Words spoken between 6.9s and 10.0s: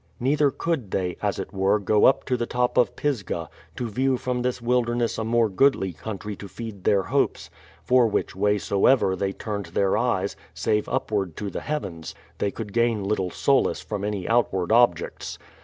hopes; for which way soever they turned their